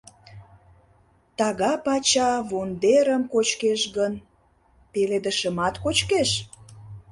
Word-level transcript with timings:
—Тага 1.37 1.73
пача 1.85 2.31
вондерым 2.49 3.23
кочкеш 3.33 3.81
гын, 3.97 4.13
пеледышымат 4.91 5.75
кочкеш? 5.83 6.29